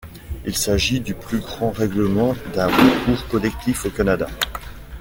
Il 0.47 0.57
s'agit 0.57 0.99
du 0.99 1.13
plus 1.13 1.37
grand 1.41 1.69
règlement 1.69 2.35
d'un 2.55 2.65
recours 2.65 3.27
collectif 3.27 3.85
au 3.85 3.91
Canada. 3.91 4.27